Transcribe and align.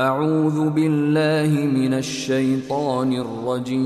أعوذ 0.00 0.70
بالله 0.70 1.50
من 1.66 1.94
الشيطان 1.94 3.12
الرجيم. 3.12 3.80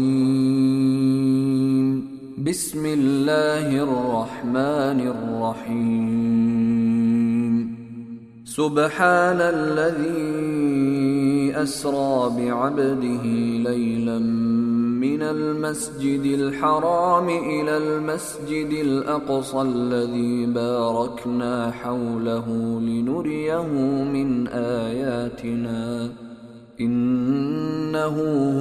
بسم 2.38 2.86
الله 2.86 3.82
الرحمن 3.82 5.00
الرحيم. 5.14 6.04
سبحان 8.44 9.40
الذي 9.40 10.22
أسرى 11.62 12.30
بعبده 12.38 13.24
ليلا 13.70 14.18
من 15.04 15.22
المسجد 15.22 16.24
الحرام 16.24 17.28
إلى 17.28 17.76
المسجد 17.76 18.70
الأقصى 18.72 19.62
الذي 19.62 20.46
باركنا 20.46 21.70
حوله 21.70 22.46
لنريه 22.80 23.62
من 24.12 24.48
آياتنا. 24.48 26.10
إنه 26.80 28.16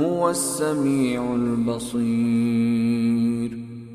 هو 0.06 0.30
السميع 0.30 1.36
البصير. 1.36 2.04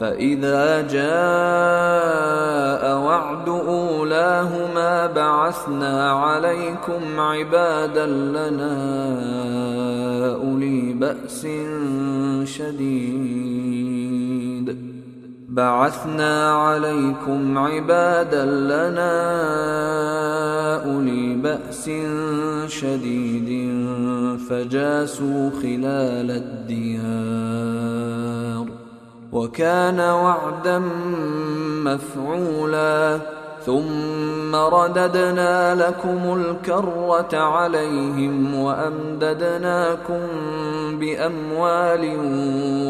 فإذا 0.00 0.80
جاء 0.80 2.98
وعد 2.98 3.48
أولاهما 3.48 5.06
بعثنا 5.06 6.10
عليكم 6.10 7.20
عبادا 7.20 8.06
لنا 8.06 8.74
أولي 10.34 10.92
بأس 10.92 11.46
شديد. 12.44 13.82
بعثنا 15.48 16.52
عليكم 16.52 17.58
عبادا 17.58 18.44
لنا 18.44 19.12
أولي 20.84 21.34
بأس 21.34 21.90
شديد 22.66 23.72
فجاسوا 24.48 25.50
خلال 25.62 26.30
الديار. 26.30 27.82
وكان 29.32 30.00
وعدا 30.00 30.78
مفعولا. 31.84 33.20
ثم 33.66 34.56
رددنا 34.56 35.74
لكم 35.74 36.40
الكرة 36.40 37.38
عليهم 37.38 38.54
وأمددناكم 38.54 40.20
بأموال 41.00 42.16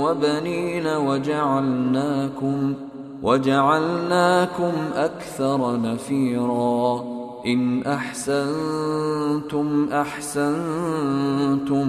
وبنين 0.02 0.86
وجعلناكم 0.86 2.75
وجعلناكم 3.22 4.72
أكثر 4.97 5.81
نفيرا. 5.81 7.04
إن 7.47 7.82
أحسنتم 7.82 9.88
أحسنتم 9.92 11.86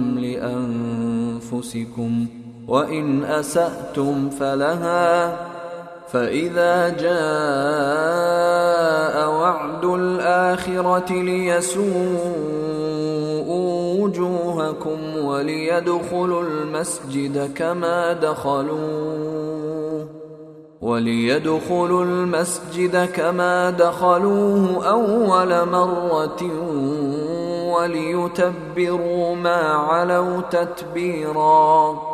لأنفسكم. 1.48 2.26
وإن 2.68 3.24
أسأتم 3.24 4.30
فلها 4.30 5.36
فإذا 6.08 6.88
جاء 6.88 7.14
وعد 9.30 9.84
الآخرة 9.84 11.12
ليسوءوا 11.12 11.94
وجوهكم 14.02 15.16
وليدخلوا 15.24 16.42
المسجد 16.42 17.54
كما 17.54 18.12
دخلوه 18.12 20.06
وليدخلوا 20.82 22.04
المسجد 22.04 23.04
كما 23.04 23.70
دخلوه 23.70 24.86
أول 24.86 25.68
مرة 25.68 26.42
وليتبروا 27.74 29.36
ما 29.36 29.62
علوا 29.72 30.40
تتبيرا. 30.40 32.13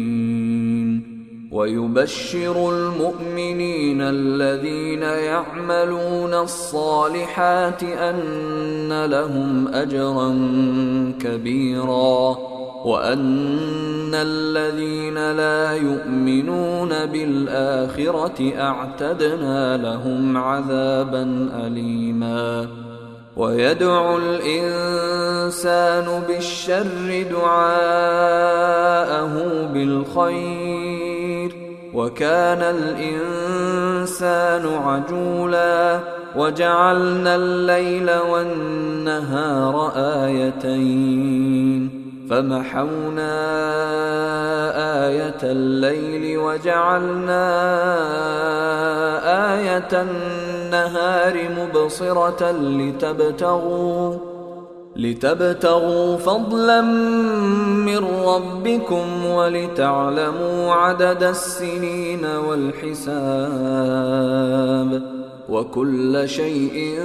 ويبشر 1.51 2.69
المؤمنين 2.69 4.01
الذين 4.01 5.03
يعملون 5.03 6.33
الصالحات 6.33 7.83
أن 7.83 9.05
لهم 9.05 9.67
أجرا 9.67 10.29
كبيرا 11.19 12.37
وأن 12.85 14.11
الذين 14.13 15.31
لا 15.31 15.71
يؤمنون 15.71 17.05
بالآخرة 17.05 18.53
أعتدنا 18.59 19.77
لهم 19.77 20.37
عذابا 20.37 21.49
أليما 21.67 22.67
ويدعو 23.37 24.17
الإنسان 24.17 26.23
بالشر 26.27 27.25
دعاءه 27.31 29.33
بالخير 29.73 31.10
وكان 31.93 32.61
الإنسان 32.61 34.67
عجولا 34.67 35.99
وجعلنا 36.35 37.35
الليل 37.35 38.11
والنهار 38.29 39.91
آيتين 39.95 41.89
فمحونا 42.29 43.31
آية 45.07 45.41
الليل 45.43 46.37
وجعلنا 46.37 47.47
آية 49.55 49.89
النهار 49.93 51.35
مبصرة 51.57 52.51
لتبتغوا 52.51 54.30
لتبتغوا 54.95 56.17
فضلا 56.17 56.81
من 56.81 57.97
ربكم 58.25 59.25
ولتعلموا 59.25 60.73
عدد 60.73 61.23
السنين 61.23 62.25
والحساب 62.25 63.11
وكل 65.49 66.29
شيء 66.29 66.99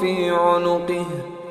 في 0.00 0.30
عنقه 0.30 1.06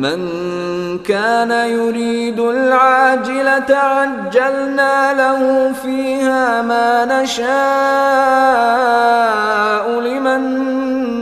من 0.00 0.18
كان 0.98 1.50
يريد 1.50 2.40
العاجلة 2.40 3.76
عجلنا 3.76 5.12
له 5.12 5.72
فيها 5.72 6.62
ما 6.62 7.22
نشاء 7.22 7.50
لمن 10.00 10.42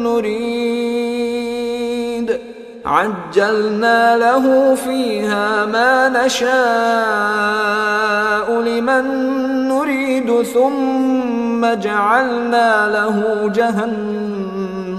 نريد. 0.02 1.28
عجلنا 2.86 4.16
له 4.16 4.74
فيها 4.74 5.66
ما 5.66 6.08
نشاء 6.08 6.48
لمن 8.60 9.04
نريد. 9.68 10.42
ثم 10.42 11.74
جعلنا 11.74 12.86
له 12.86 13.48
جهنم. 13.54 14.98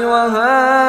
وهؤلاء 0.04 0.88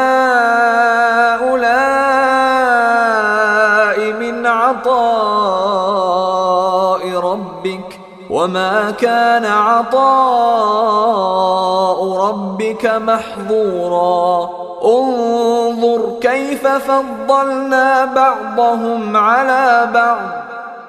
من 4.20 4.48
عطاء 4.48 5.00
ربك 7.20 8.00
وما 8.30 8.92
كان 8.92 9.46
عطاء 9.46 10.00
ربك 12.18 12.86
محظورا 12.86 14.50
انظر 14.84 16.20
كيف 16.22 16.68
فضلنا 16.68 18.06
بعضهم 18.06 19.18
على 19.18 19.90
بعض 19.94 20.49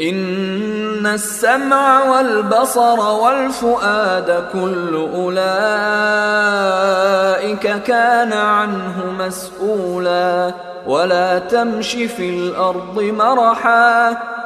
إن 0.00 1.06
السمع 1.06 2.04
والبصر 2.04 3.00
والفؤاد 3.00 4.48
كل 4.52 5.08
أولئك 5.14 5.42
كان 7.82 8.32
عنه 8.32 9.12
مسؤولا 9.18 10.54
ولا 10.86 11.38
تمش 11.38 11.90
في 11.90 12.30
الأرض 12.30 13.02
مرحا 13.02 14.16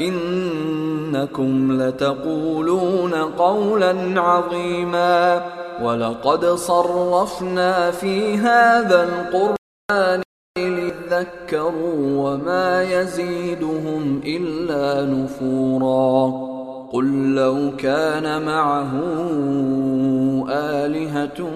إنكم 0.00 1.82
لتقولون 1.82 3.14
قولا 3.14 4.20
عظيما 4.20 5.46
ولقد 5.82 6.46
صرفنا 6.46 7.90
في 7.90 8.36
هذا 8.36 9.04
القرآن 9.04 10.22
ليذكروا 10.58 11.96
وما 11.96 12.82
يزيدهم 12.82 14.20
إلا 14.24 15.04
نفورا 15.04 16.46
قل 16.92 17.34
لو 17.34 17.76
كان 17.78 18.42
معه 18.42 18.92
آلهة 20.50 21.50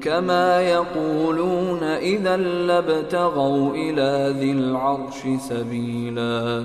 كما 0.00 0.60
يقولون 0.60 1.82
إذا 1.82 2.36
لابتغوا 2.36 3.74
إلى 3.74 4.34
ذي 4.38 4.52
العرش 4.52 5.22
سبيلا 5.48 6.64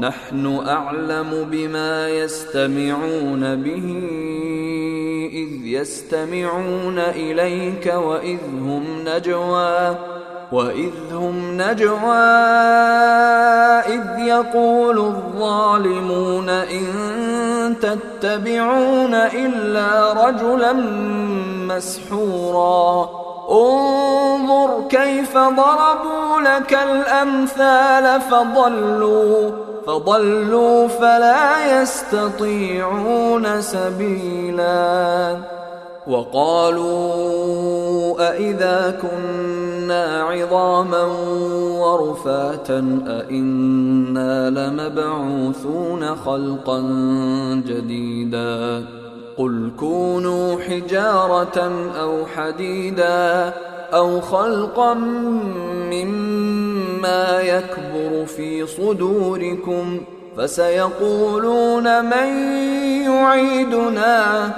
نحن 0.00 0.66
أعلم 0.68 1.48
بما 1.50 2.08
يستمعون 2.08 3.62
به 3.62 3.86
إذ 5.32 5.66
يستمعون 5.66 6.98
إليك 6.98 7.94
وإذ 7.94 8.38
هم 8.60 8.84
نجوى 9.04 9.96
وإذ 10.52 10.92
هم 11.12 11.60
نجوى 11.60 12.16
إذ 13.86 14.18
يقول 14.18 14.98
الظالمون 14.98 16.48
إن 16.48 16.86
تتبعون 17.82 19.14
إلا 19.14 20.12
رجلا 20.26 20.72
مسحورا. 21.68 23.10
انظر 23.50 24.88
كيف 24.88 25.38
ضربوا 25.38 26.40
لك 26.40 26.78
الأمثال 26.90 28.20
فضلوا. 28.20 29.69
فضلوا 29.90 30.88
فلا 30.88 31.82
يستطيعون 31.82 33.62
سبيلا. 33.62 35.36
وقالوا 36.06 37.40
أإذا 38.30 38.98
كنا 39.02 40.22
عظاما 40.22 41.04
ورفاتا 41.80 42.78
أإنا 43.06 44.50
لمبعوثون 44.50 46.16
خلقا 46.16 46.80
جديدا. 47.66 48.84
قل 49.38 49.70
كونوا 49.78 50.60
حجارة 50.60 51.72
أو 52.00 52.26
حديدا. 52.36 53.52
أو 53.94 54.20
خلقا 54.20 54.94
مما 54.94 56.40
ما 57.02 57.40
يكبر 57.40 58.26
في 58.26 58.66
صدوركم 58.66 60.00
فسيقولون 60.36 62.04
من 62.04 62.52
يعيدنا 63.02 64.50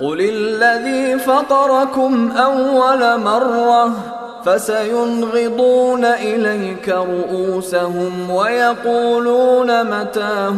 قل 0.00 0.20
الذي 0.20 1.18
فطركم 1.18 2.32
اول 2.32 3.20
مره 3.20 3.92
فسينغضون 4.44 6.04
اليك 6.04 6.88
رؤوسهم 6.88 8.30
ويقولون 8.30 9.84
متاه 9.84 10.54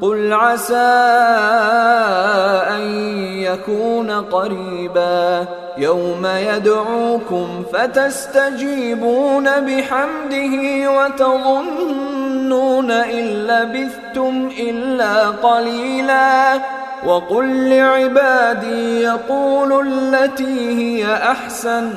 قل 0.00 0.32
عسى 0.32 0.74
أن 2.76 2.82
يكون 3.38 4.10
قريبا 4.10 5.46
يوم 5.78 6.26
يدعوكم 6.26 7.64
فتستجيبون 7.72 9.44
بحمده 9.44 10.90
وتظنون 10.90 12.90
إن 12.90 13.24
لبثتم 13.24 14.50
إلا 14.58 15.28
قليلا 15.28 16.60
وقل 17.06 17.68
لعبادي 17.68 19.02
يقولوا 19.02 19.82
التي 19.82 20.70
هي 20.70 21.14
أحسن 21.14 21.90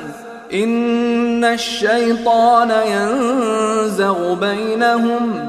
إن 0.54 1.44
الشيطان 1.44 2.70
ينزغ 2.70 4.34
بينهم 4.34 5.48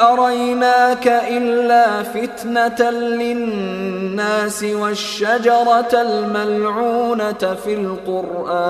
أريناك 0.00 1.08
إلا 1.08 2.02
فتنة 2.02 2.90
للناس 2.90 4.64
والشجرة 4.64 5.88
الملعونة 5.92 7.56
في 7.64 7.74
القرآن 7.74 8.68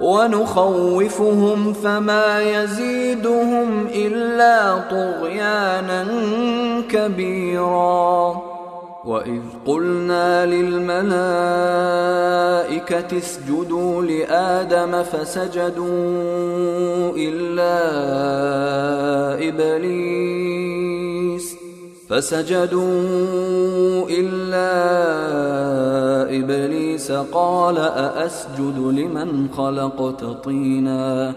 ونخوفهم 0.00 1.72
فما 1.72 2.40
يزيدهم 2.42 3.86
إلا 3.94 4.78
طغيانا 4.90 6.06
كبيراً 6.90 8.47
واذ 9.08 9.42
قلنا 9.66 10.46
للملائكه 10.46 11.18
اسجدوا 13.18 14.02
لادم 14.02 15.02
فسجدوا 15.02 15.86
الا 17.16 17.78
ابليس 19.48 20.98
فسجدوا 22.08 22.86
الا 24.10 24.72
ابليس 26.38 27.12
قال 27.12 27.78
ااسجد 27.78 28.78
لمن 28.78 29.48
خلقت 29.56 30.24
طينا 30.44 31.34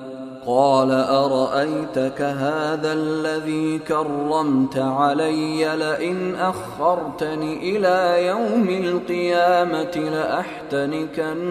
قال 0.47 0.91
أرأيتك 0.91 2.21
هذا 2.21 2.93
الذي 2.93 3.79
كرمت 3.79 4.77
علي 4.77 5.75
لئن 5.75 6.35
أخرتني 6.35 7.77
إلى 7.77 8.27
يوم 8.27 8.69
القيامة 8.69 9.97
لاحتنكن 10.13 11.41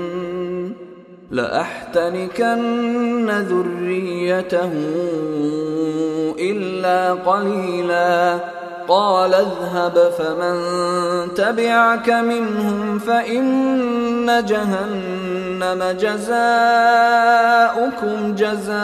لأحتنكن 1.30 2.60
ذريته 3.30 4.72
إلا 6.38 7.12
قليلا. 7.12 8.40
قال 8.90 9.34
اذهب 9.34 10.12
فمن 10.18 10.54
تبعك 11.34 12.10
منهم 12.10 12.98
فإن 12.98 14.44
جهنم 14.44 15.96
جزاؤكم 16.00 16.34
جزاء 18.34 18.74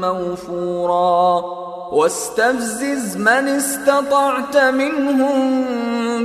موفورا. 0.00 1.44
واستفزز 1.92 3.16
من 3.16 3.48
استطعت 3.48 4.56
منهم 4.56 5.64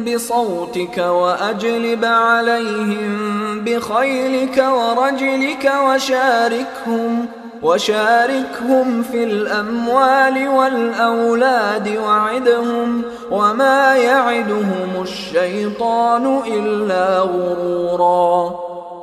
بصوتك 0.05 0.97
وأجلب 0.97 2.05
عليهم 2.05 3.61
بخيلك 3.65 4.65
ورجلك 4.67 5.71
وشاركهم. 5.85 7.25
وشاركهم 7.63 9.03
في 9.03 9.23
الأموال 9.23 10.47
والأولاد 10.47 11.97
وعدهم 11.97 13.01
وما 13.31 13.95
يعدهم 13.95 14.89
الشيطان 15.01 16.39
إلا 16.47 17.19
غرورا. 17.19 18.55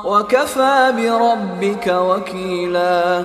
وكفى 0.04 0.92
بربك 0.96 1.86
وكيلا. 1.86 3.24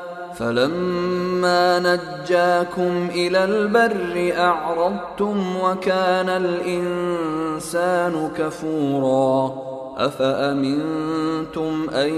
فلما 0.41 1.79
نجاكم 1.79 3.09
إلى 3.13 3.43
البر 3.43 4.33
أعرضتم 4.39 5.55
وكان 5.63 6.29
الإنسان 6.29 8.31
كفورا. 8.37 9.53
أفأمنتم 9.97 11.89
أن 11.89 12.13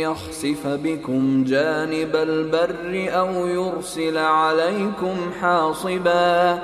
يخسف 0.00 0.66
بكم 0.66 1.44
جانب 1.44 2.16
البر 2.16 3.10
أو 3.18 3.46
يرسل 3.46 4.18
عليكم 4.18 5.16
حاصبا؟ 5.40 6.58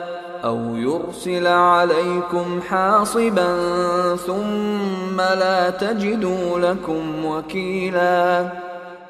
أو 0.44 0.76
يرسل 0.76 1.46
عليكم 1.46 2.60
حاصبا 2.68 3.56
ثم 4.16 5.16
لا 5.16 5.70
تجدوا 5.70 6.58
لكم 6.58 7.24
وكيلاً؟ 7.24 8.67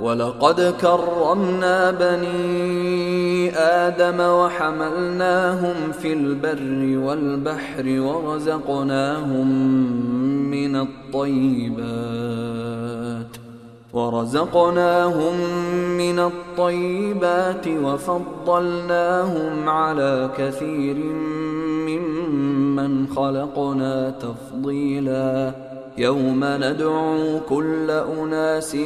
ولقد 0.00 0.74
كرمنا 0.80 1.90
بني 1.90 3.50
آدم 3.56 4.20
وحملناهم 4.20 5.92
في 6.02 6.12
البر 6.12 6.98
والبحر 7.06 8.00
ورزقناهم 8.00 9.48
من 10.50 10.76
الطيبات 10.76 11.88
ورزقناهم 13.92 15.34
من 15.96 16.18
الطيبات 16.18 17.68
وفضلناهم 17.68 19.68
على 19.68 20.30
كثير 20.38 20.96
ممن 21.86 23.08
خلقنا 23.08 24.10
تفضيلاً 24.10 25.67
يوم 25.98 26.44
ندعو 26.44 27.40
كل 27.48 27.90
أناس 27.90 28.76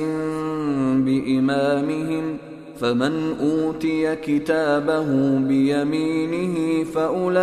بإمامهم 1.05 2.37
فمن 2.81 3.35
أوتي 3.41 4.17
كتابه 4.17 5.05
بيمينه 5.39 6.85
فأولئك 6.85 7.35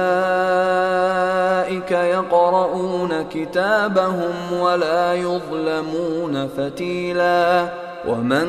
يقرؤون 1.91 3.25
كتابهم 3.34 4.53
ولا 4.60 5.13
يظلمون 5.13 6.47
فتيلا. 6.58 7.69
ومن 8.08 8.47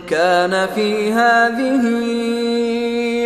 كان 0.00 0.66
في 0.66 1.12
هذه 1.12 1.84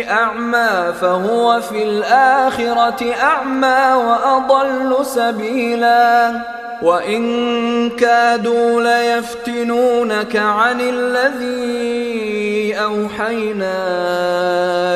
أعمى 0.09 0.93
فهو 1.01 1.61
في 1.61 1.83
الآخرة 1.83 3.13
أعمى 3.13 3.93
وأضل 3.93 5.05
سبيلا. 5.05 6.31
وإن 6.85 7.89
كادوا 7.89 8.81
ليفتنونك 8.81 10.35
عن 10.35 10.81
الذي 10.81 12.75
أوحينا 12.75 13.77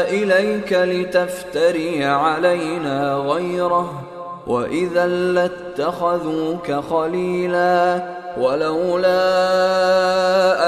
إليك 0.09 0.73
لتفتري 0.73 2.05
علينا 2.05 3.13
غيره 3.15 4.08
واذا 4.49 5.07
لاتخذوك 5.07 6.71
خليلا 6.71 8.03
ولولا 8.37 9.19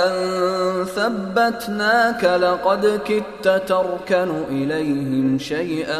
ان 0.05 0.13
ثبتناك 0.85 2.23
لقد 2.23 3.01
كدت 3.05 3.61
تركن 3.67 4.31
اليهم 4.49 5.37
شيئا 5.39 5.99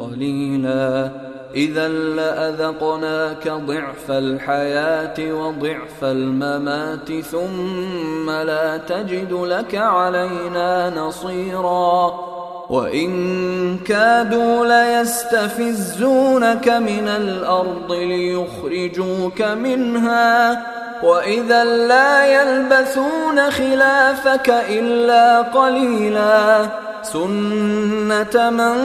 قليلا 0.00 1.10
إذا 1.54 1.88
لأذقناك 1.88 3.48
ضعف 3.48 4.10
الحياة 4.10 5.32
وضعف 5.32 6.04
الممات 6.04 7.12
ثم 7.12 8.30
لا 8.30 8.76
تجد 8.76 9.32
لك 9.32 9.74
علينا 9.74 10.90
نصيرا 10.90 12.32
وإن 12.70 13.78
كادوا 13.78 14.66
ليستفزونك 14.66 16.68
من 16.68 17.08
الأرض 17.08 17.92
ليخرجوك 17.92 19.42
منها 19.42 20.62
وإذا 21.02 21.64
لا 21.64 22.26
يلبثون 22.26 23.50
خلافك 23.50 24.48
إلا 24.68 25.42
قليلا 25.42 26.66
سنة 27.02 28.50
من 28.50 28.76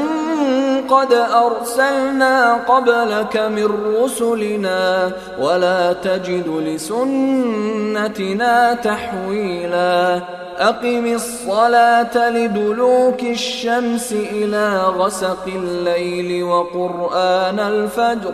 قد 0.89 1.13
أرسلنا 1.13 2.53
قبلك 2.53 3.37
من 3.37 3.95
رسلنا 4.01 5.11
ولا 5.39 5.93
تجد 5.93 6.47
لسنتنا 6.65 7.53
تحويلا 8.73 10.21
أقم 10.57 11.05
الصلاة 11.05 12.29
لدلوك 12.29 13.23
الشمس 13.23 14.11
إلى 14.11 14.77
غسق 14.97 15.47
الليل 15.47 16.43
وقرآن 16.43 17.59
الفجر 17.59 18.33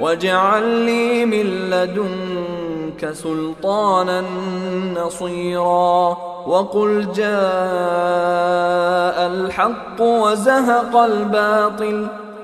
واجعل 0.00 0.62
لي 0.62 1.26
من 1.26 1.70
لدنك 1.70 3.12
سلطانا 3.12 4.24
نصيرا 4.96 6.16
وقل 6.46 7.06
جاء 7.14 7.26
الحق 9.26 10.00
وزهق 10.00 10.96
الباطل 10.96 12.06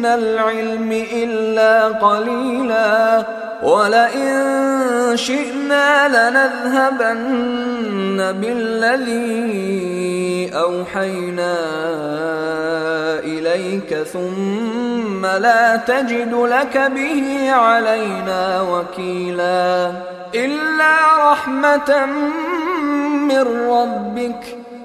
من 0.00 0.06
العلم 0.06 0.92
إلا 1.12 1.88
قليلا. 1.88 3.24
ولئن 3.62 4.32
شئنا 5.14 6.08
لنذهبن 6.08 7.60
بالذي 8.40 9.40
اوحينا 10.54 11.56
اليك 13.24 13.94
ثم 13.94 15.26
لا 15.26 15.76
تجد 15.76 16.34
لك 16.34 16.78
به 16.94 17.50
علينا 17.52 18.60
وكيلا 18.62 19.92
الا 20.34 20.96
رحمه 21.30 22.06
من 23.28 23.68
ربك 23.68 24.59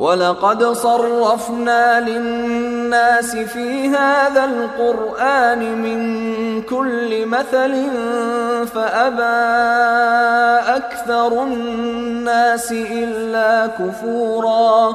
ولقد 0.00 0.64
صرفنا 0.64 2.00
للناس 2.00 3.36
في 3.36 3.88
هذا 3.88 4.44
القرآن 4.44 5.82
من 5.82 6.62
كل 6.62 7.26
مثل 7.26 7.86
فأبى 8.74 9.40
أكثر 10.76 11.42
الناس 11.42 12.72
إلا 12.72 13.66
كفورا 13.66 14.94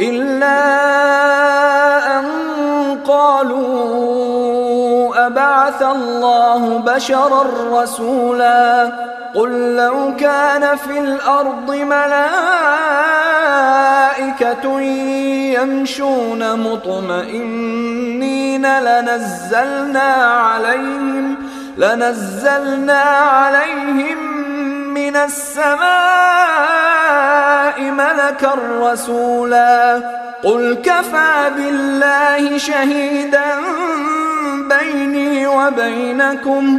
إلا 0.00 0.58
أن 2.18 2.24
قالوا 3.08 4.28
أبعث 5.26 5.82
الله 5.82 6.78
بشرا 6.78 7.46
رسولا 7.72 8.92
قل 9.34 9.76
لو 9.76 10.16
كان 10.16 10.76
في 10.76 10.98
الأرض 10.98 11.70
ملائكة 11.70 12.40
يمشون 15.60 16.58
مطمئنين 16.58 17.98
لنزلنا 18.80 20.14
عليهم 20.14 21.36
لنزلنا 21.76 23.02
عليهم 23.02 24.38
من 24.98 25.16
السماء 25.16 25.80
ملكا 27.80 28.54
رسولا. 28.80 30.00
قل 30.44 30.78
كفى 30.84 31.50
بالله 31.56 32.58
شهيدا 32.58 33.46
بيني 34.68 35.46
وبينكم. 35.46 36.78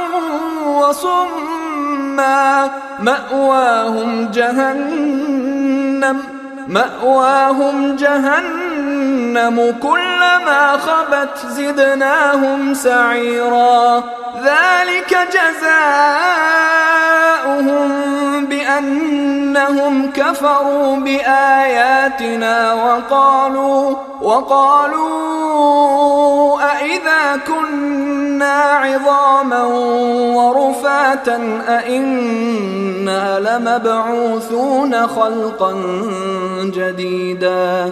وصما 0.81 2.69
مأواهم 2.99 4.31
جهنم 4.31 6.17
مأواهم 6.67 7.95
جهنم. 7.95 8.60
كلما 9.81 10.77
خبت 10.77 11.37
زدناهم 11.47 12.73
سعيرا. 12.73 14.03
ذلك 14.43 15.17
جزاؤهم 15.33 16.31
بأنهم 18.45 20.11
كفروا 20.11 20.95
بآياتنا 20.95 22.73
وقالوا 22.73 23.95
وقالوا 24.21 25.21
أإذا 26.61 27.39
كنا 27.47 28.61
عظاما 28.61 29.63
ورفاتا 30.35 31.61
أإنا 31.67 33.39
لمبعوثون 33.39 35.07
خلقا 35.07 35.73
جديدا. 36.63 37.91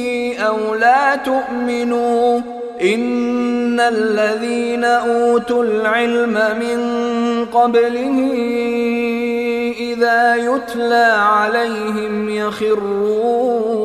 أو 0.41 0.75
لا 0.75 1.15
تؤمنوا 1.15 2.41
ان 2.81 3.79
الذين 3.79 4.83
اوتوا 4.83 5.63
العلم 5.63 6.33
من 6.59 6.79
قبله 7.45 8.31
اذا 9.79 10.35
يتلى 10.35 11.15
عليهم 11.17 12.29
يخرون 12.29 13.81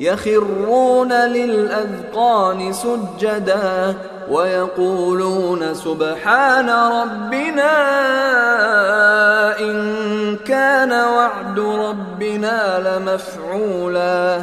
يخرون 0.00 1.12
للاذقان 1.12 2.72
سجدا 2.72 3.94
ويقولون 4.30 5.74
سبحان 5.74 6.70
ربنا 6.70 7.72
ان 9.60 10.36
كان 10.46 10.92
وعد 10.92 11.58
ربنا 11.58 12.78
لمفعولا 12.78 14.42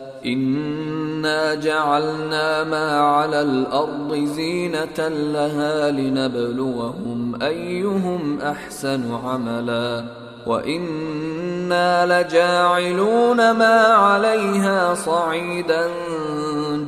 إنا 0.25 1.55
جعلنا 1.55 2.63
ما 2.63 2.99
على 2.99 3.41
الأرض 3.41 4.15
زينة 4.15 5.07
لها 5.07 5.91
لنبلوهم 5.91 7.39
أيهم 7.41 8.39
أحسن 8.41 9.15
عملا 9.25 10.03
وإنا 10.47 12.21
لجاعلون 12.21 13.51
ما 13.51 13.81
عليها 13.83 14.93
صعيدا 14.93 15.87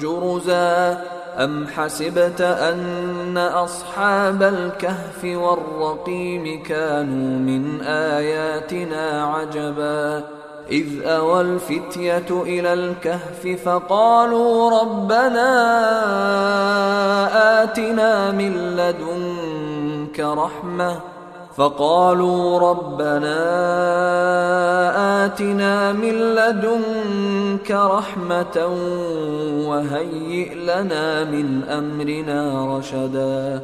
جرزا 0.02 1.04
أم 1.38 1.68
حسبت 1.68 2.42
أن 2.42 3.38
أصحاب 3.38 4.44
الكهف 4.44 5.24
والرقيم 5.24 6.64
كانوا 6.64 7.40
من 7.40 7.82
آياتنا 7.82 9.24
عجبا 9.24 10.24
إذ 10.72 11.04
أوى 11.04 11.42
الفتية 11.42 12.26
إلى 12.32 12.74
الكهف 12.74 13.48
فقالوا 13.66 14.82
ربنا 14.82 15.50
آتنا 17.64 18.32
من 18.32 18.54
لدنك 18.76 20.20
رحمة. 20.20 21.00
فقالوا 21.58 22.60
ربنا 22.60 23.40
آتنا 25.26 25.92
من 25.92 26.14
لدنك 26.36 27.72
رحمة 27.72 28.68
وهيئ 29.68 30.56
لنا 30.56 31.24
من 31.24 31.64
أمرنا 31.64 32.68
رشدا. 32.78 33.64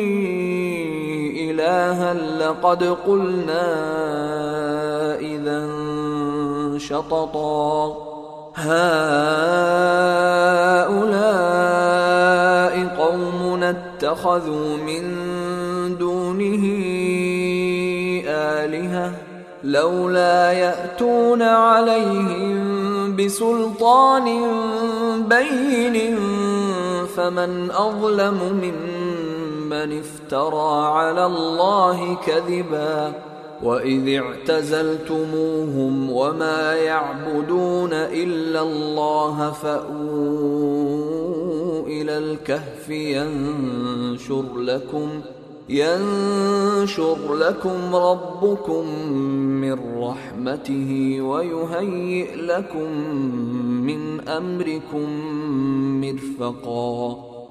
لقد 2.39 2.83
قلنا 2.83 3.67
إذا 5.19 5.67
شططا 6.77 7.97
هؤلاء 8.55 8.81
قوم 12.97 13.63
اتخذوا 13.63 14.77
من 14.77 15.03
دونه 15.97 16.65
آلهة 18.27 19.13
لولا 19.63 20.51
يأتون 20.51 21.41
عليهم 21.41 23.15
بسلطان 23.15 24.25
بين 25.29 26.17
فمن 27.15 27.71
أظلم 27.71 28.39
ممن 28.61 29.20
افترى 29.73 30.85
على 30.85 31.25
الله 31.25 32.15
كذبا 32.15 33.13
وإذ 33.63 34.21
اعتزلتموهم 34.21 36.11
وما 36.11 36.75
يعبدون 36.75 37.93
إلا 37.93 38.61
الله 38.61 39.51
فأووا 39.51 41.01
إلى 41.87 42.17
الكهف 42.17 42.89
ينشر 42.89 44.57
لكم 44.57 45.09
ينشر 45.69 47.35
لكم 47.35 47.95
ربكم 47.95 48.85
من 49.61 50.03
رحمته 50.03 51.17
ويهيئ 51.21 52.35
لكم 52.35 52.91
من 53.87 54.29
أمركم 54.29 55.09
مرفقا 56.01 57.30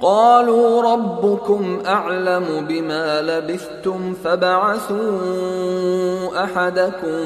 قالوا 0.00 0.92
ربكم 0.92 1.78
أعلم 1.86 2.66
بما 2.68 3.22
لبثتم 3.22 4.14
فبعثوا 4.24 5.06
أحدكم 6.44 7.16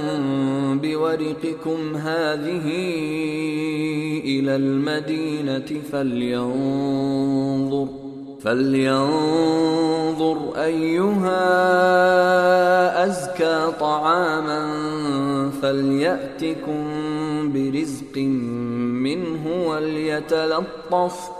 بورقكم 0.78 1.96
هذه 1.96 2.66
إلى 4.24 4.56
المدينة 4.56 5.80
فلينظر 5.92 7.86
فلينظر 8.40 10.36
أيها 10.56 11.40
أزكى 13.04 13.72
طعاما 13.80 14.70
فليأتكم 15.62 16.84
برزق 17.52 18.16
منه 18.16 19.68
وليتلطف 19.68 21.39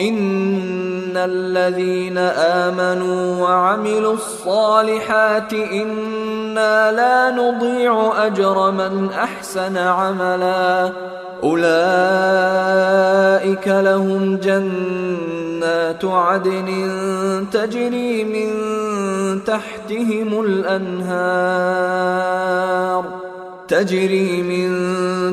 ان 0.00 1.16
الذين 1.16 2.18
امنوا 2.18 3.42
وعملوا 3.42 4.14
الصالحات 4.14 5.52
أنا 5.52 6.92
لا 6.92 7.30
نضيع 7.30 8.26
اجر 8.26 8.70
من 8.70 9.10
احسن 9.12 9.76
عملا 9.76 10.92
اولئك 11.42 11.68
لهم 13.68 14.36
جنات 14.36 16.04
عدن 16.04 16.70
تجري 17.52 18.24
من 18.24 18.50
تحتهم 19.44 20.40
الانهار 20.44 21.90
تجري 23.70 24.42
من 24.42 24.70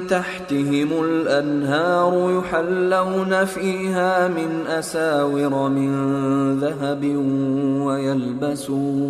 تحتهم 0.07 1.03
الأنهار 1.03 2.39
يحلون 2.39 3.45
فيها 3.45 4.27
من 4.27 4.67
أساور 4.67 5.69
من 5.69 6.59
ذهب 6.59 7.05
ويلبسون 7.85 9.07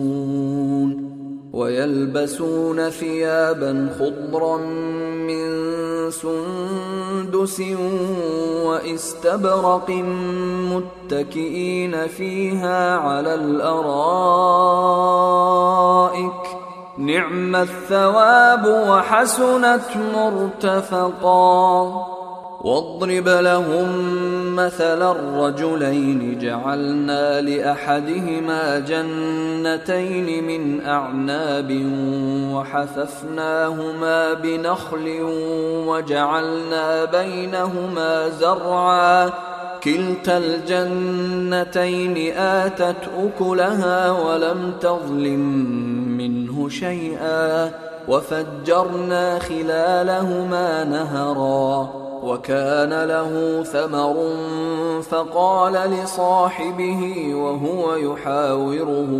ويلبسون 1.54 2.90
ثيابا 2.90 3.90
خضرا 4.00 4.58
من 5.28 5.48
سندس 6.12 7.62
واستبرق 8.66 9.90
متكئين 10.72 12.08
فيها 12.08 12.98
على 12.98 13.36
الأرائك 13.36 13.98
نعم 16.98 17.56
الثواب 17.56 18.66
وحسنت 18.66 19.82
مرتفقا. 20.16 22.06
واضرب 22.62 23.28
لهم 23.28 24.16
مثل 24.56 25.12
الرجلين 25.12 26.40
جعلنا 26.40 27.42
لأحدهما 27.42 28.80
جنتين 28.80 30.48
من 30.48 30.86
أعناب 30.86 31.72
وحففناهما 32.54 34.34
بنخل 34.34 35.20
وجعلنا 35.88 37.06
بينهما 37.06 38.30
زرعا. 38.30 39.30
كلتا 39.84 40.38
الجنتين 40.38 42.38
آتت 42.38 43.10
أكلها 43.18 44.12
ولم 44.12 44.74
تظلم 44.82 46.07
منه 46.18 46.70
شيئا 46.70 47.72
وفجرنا 48.08 49.40
خلالهما 49.40 50.84
نهرا 50.84 51.90
وكان 52.24 53.04
له 53.04 53.64
ثمر 53.64 54.16
فقال 55.02 55.74
لصاحبه 55.74 57.32
وهو 57.36 57.96
يحاوره 57.96 59.12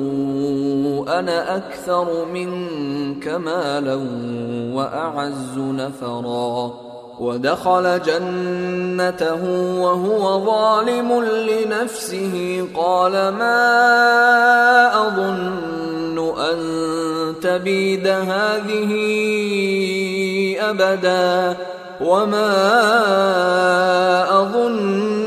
أنا 1.20 1.58
أكثر 1.58 2.26
منك 2.26 3.28
مالا 3.28 3.96
وأعز 4.76 5.58
نفرا. 5.58 6.74
ودخل 7.20 8.02
جنته 8.02 9.44
وهو 9.80 10.46
ظالم 10.46 11.24
لنفسه. 11.24 12.68
قال 12.76 13.12
ما 13.12 13.58
أظن 15.08 16.18
أن 16.40 16.58
تبيد 17.42 18.08
هذه 18.08 18.92
أبدا 20.60 21.58
وما 22.02 22.54
أظن 24.42 25.27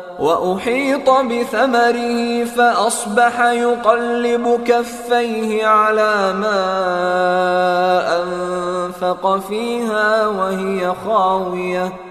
وأحيط 0.19 1.09
بثمره 1.09 2.43
فأصبح 2.45 3.41
يقلب 3.41 4.61
كفيه 4.65 5.65
على 5.67 6.33
ما 6.33 6.61
أنفق 8.23 9.37
فيها 9.37 10.27
وهي 10.27 10.93
خاوية. 11.05 12.10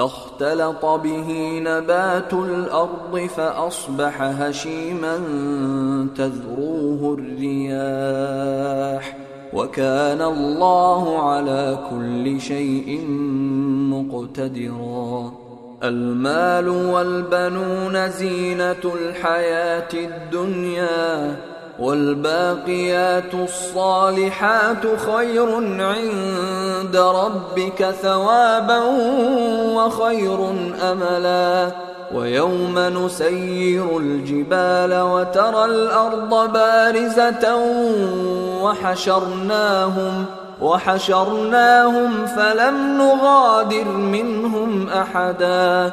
فاختلط 0.00 0.84
به 0.84 1.60
نبات 1.64 2.32
الأرض 2.32 3.28
فأصبح 3.36 4.22
هشيما 4.22 5.16
تذروه 6.16 7.18
الرياح 7.18 9.16
وكان 9.52 10.22
الله 10.22 11.30
على 11.30 11.78
كل 11.90 12.40
شيء 12.40 13.06
مقتدرا. 13.90 15.32
المال 15.82 16.68
والبنون 16.68 18.10
زينة 18.10 18.82
الحياة 18.94 19.88
الدنيا 19.94 21.36
والباقيات 21.80 23.34
الصالحات 23.34 24.82
خير 25.12 25.54
عند 25.80 26.96
ربك 26.96 27.94
ثوابا 28.02 28.80
وخير 29.74 30.50
أملا. 30.82 31.70
ويوم 32.14 32.78
نسير 32.78 33.98
الجبال 33.98 35.00
وترى 35.00 35.64
الأرض 35.64 36.52
بارزة 36.52 37.56
وحشرناهم 38.62 40.24
وحشرناهم 40.60 42.26
فلم 42.26 42.98
نغادر 42.98 43.84
منهم 43.84 44.88
أحدا. 44.88 45.92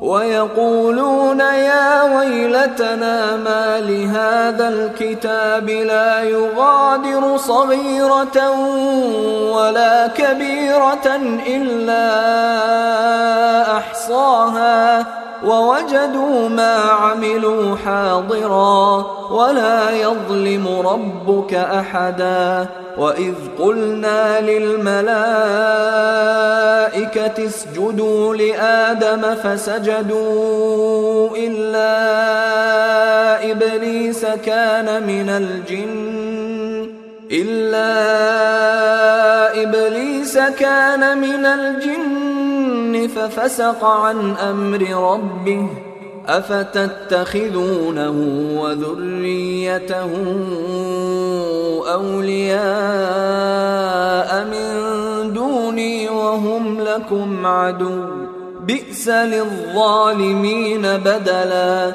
ويقولون 0.00 1.40
يا 1.40 2.02
ويلتنا 2.18 3.36
ما 3.36 3.80
لهذا 3.80 4.68
الكتاب 4.68 5.70
لا 5.70 6.22
يغادر 6.22 7.36
صغيرة 7.36 8.50
ولا 9.52 10.06
كبيرة 10.06 11.06
إلا 11.46 12.06
أحصاها 13.76 15.06
ووجدوا 15.44 16.48
ما 16.48 16.74
عملوا 16.76 17.76
حاضرا 17.76 19.06
ولا 19.30 19.90
يظلم 19.90 20.68
ربك 20.68 21.54
أحدا 21.54 22.66
وإذ 22.98 23.34
قلنا 23.58 24.40
للملائكة 24.40 25.08
اسجدوا 27.46 28.34
لآدم 28.36 29.34
فسجدوا 29.34 31.28
إلا 31.36 31.98
إبليس 33.50 34.26
كان 34.46 35.06
من 35.06 35.28
الجن 35.28 36.90
إلا 37.30 37.92
إبليس 39.62 40.38
كان 40.38 41.18
من 41.18 41.46
الجن 41.46 42.17
ففسق 43.06 43.84
عن 43.84 44.36
أمر 44.36 45.12
ربه 45.12 45.68
أفتتخذونه 46.26 48.10
وذريته 48.60 50.10
أولياء 51.92 52.58
من 54.44 54.68
دوني 55.32 56.08
وهم 56.08 56.80
لكم 56.80 57.46
عدو 57.46 58.04
بئس 58.60 59.08
للظالمين 59.08 60.82
بدلا 60.82 61.94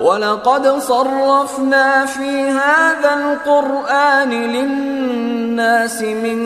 ولقد 0.00 0.78
صرفنا 0.78 2.06
في 2.06 2.48
هذا 2.50 3.14
القرآن 3.14 4.30
للناس 4.30 6.02
من 6.02 6.38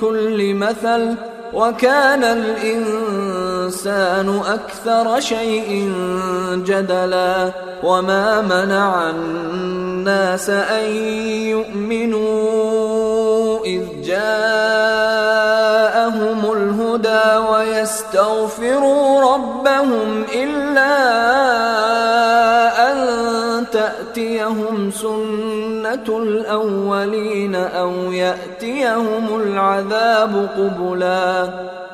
كل 0.00 0.54
مثل 0.54 1.14
وكان 1.52 2.24
الإنسان 2.24 3.18
أكثر 4.46 5.20
شيء 5.20 5.92
جدلا 6.66 7.52
وما 7.82 8.40
منع 8.40 9.10
الناس 9.10 10.50
أن 10.50 10.84
يؤمنوا 11.46 12.78
إذ 13.64 13.82
جاءهم 14.02 15.28
الهدى 16.52 17.36
ويستغفروا 17.50 19.34
ربهم 19.34 20.24
إلا 20.34 20.98
أن 22.92 22.98
تأتيهم 23.72 24.90
سنة 24.90 25.57
الأولين 25.94 27.54
أو 27.54 27.92
يأتيهم 28.12 29.40
العذاب 29.40 30.48
قبلا 30.56 31.48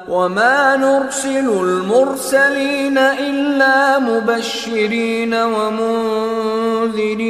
وما 0.09 0.77
نرسل 0.77 1.49
المرسلين 1.49 2.99
إلا 2.99 3.99
مبشرين 3.99 5.35
ومنذرين 5.35 7.25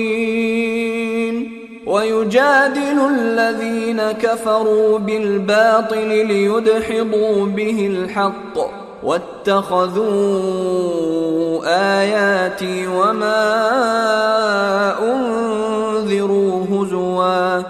ويجادل 1.86 2.98
الذين 3.10 4.02
كفروا 4.12 4.98
بالباطل 4.98 6.08
ليدحضوا 6.08 7.46
به 7.46 7.86
الحق 7.86 8.84
واتخذوا 9.02 10.14
آياتي 12.00 12.86
وما 12.86 13.44
انذروا 16.24 16.64
هزوا 16.64 17.62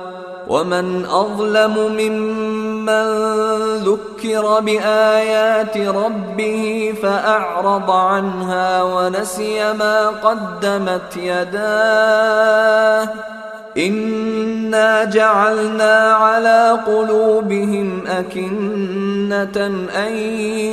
ومن 0.48 1.07
اظلم 1.07 1.92
ممن 1.92 3.07
ذكر 3.76 4.61
بايات 4.61 5.76
ربه 5.78 6.94
فاعرض 7.02 7.90
عنها 7.90 8.82
ونسي 8.82 9.72
ما 9.72 10.09
قدمت 10.09 11.16
يداه 11.16 13.09
انا 13.79 15.05
جعلنا 15.05 16.12
على 16.12 16.79
قلوبهم 16.87 18.07
اكنه 18.07 19.66
ان 20.07 20.12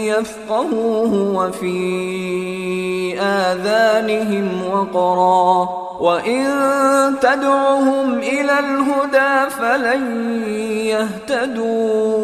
يفقهوه 0.05 1.13
وفي 1.35 3.19
اذانهم 3.19 4.65
وقرا 4.71 5.69
وان 5.99 6.45
تدعهم 7.21 8.17
إلى 8.17 8.59
الهدى 8.59 9.49
فلن 9.49 10.43
يهتدوا 11.29 12.21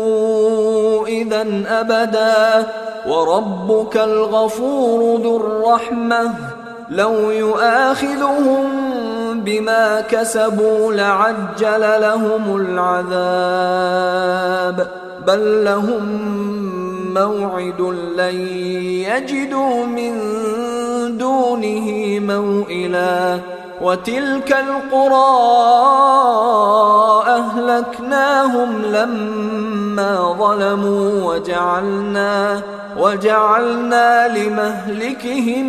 اذا 1.08 1.46
ابدا 1.68 2.68
وربك 3.08 3.98
الغفور 3.98 5.22
ذو 5.22 5.38
الرحمه 5.38 6.57
لو 6.90 7.32
يؤاخذهم 7.32 8.68
بما 9.42 10.02
كسبوا 10.02 10.94
لعجل 10.94 12.02
لهم 12.02 12.56
العذاب. 12.80 14.88
بل 15.28 15.66
لهم 15.66 16.04
موعد 17.14 17.82
لن 18.18 18.36
يجدوا 19.10 19.86
من 19.86 20.14
دونه 21.18 22.20
موئلا. 22.20 23.40
وتلك 23.82 24.52
القرى 24.52 25.38
أهلكناهم 27.28 28.82
لما 28.82 30.36
ظلموا 30.40 31.34
وجعلنا 31.34 32.62
وجعلنا 32.98 34.38
لمهلكهم 34.38 35.68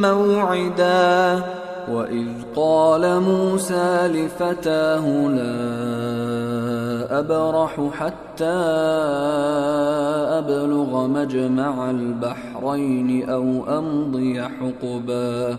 موعدا. 0.00 1.42
وإذ 1.90 2.28
قال 2.56 3.20
موسى 3.20 4.08
لفتاه 4.08 5.06
لا 5.28 5.60
أبرح 7.18 7.80
حتى 7.98 8.60
أبلغ 10.38 11.06
مجمع 11.06 11.90
البحرين 11.90 13.30
أو 13.30 13.64
أمضي 13.78 14.42
حقبا. 14.42 15.58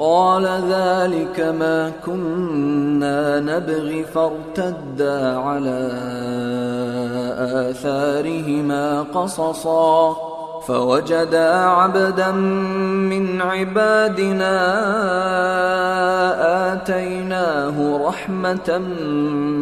قال 0.00 0.46
ذلك 0.46 1.40
ما 1.40 1.92
كنا 2.06 3.40
نبغي 3.40 4.04
فارتدا 4.04 5.36
على 5.36 5.90
آثارهما 7.70 9.02
قصصا. 9.14 10.16
فوجدا 10.60 11.54
عبدا 11.54 12.30
من 12.30 13.42
عبادنا 13.42 14.56
آتيناه 16.72 18.06
رحمة 18.08 18.78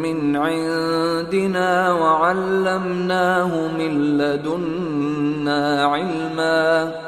من 0.05 0.37
عندنا 0.37 1.93
وعلمناه 1.93 3.53
من 3.79 4.19
لدنا 4.19 5.85
علما. 5.85 7.08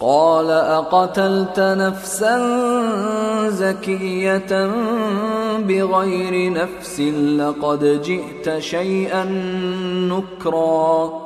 قال 0.00 0.50
أقتلت 0.50 1.60
نفسا 1.60 2.38
زكية 3.48 4.70
بغير 5.58 6.52
نفس 6.52 7.00
لقد 7.40 8.02
جئت 8.02 8.58
شيئا 8.58 9.24
نكرا 10.10 11.25